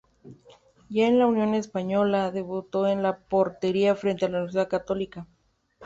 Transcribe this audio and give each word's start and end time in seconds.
Ya 0.89 1.05
en 1.05 1.19
la 1.19 1.27
Unión 1.27 1.53
Española, 1.53 2.31
debutó 2.31 2.87
en 2.87 3.03
la 3.03 3.19
portería 3.19 3.93
frente 3.93 4.25
a 4.25 4.29
la 4.29 4.37
Universidad 4.39 4.67
Católica. 4.67 5.27